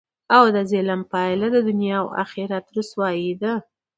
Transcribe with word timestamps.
او 0.35 0.43
دظلم 0.57 1.01
پایله 1.11 1.47
د 1.55 1.57
دنیا 1.67 1.97
او 2.03 2.07
اخرت 2.23 2.65
رسوايي 2.77 3.31
ده، 3.41 3.53